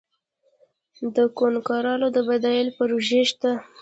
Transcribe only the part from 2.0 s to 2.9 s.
د بدیل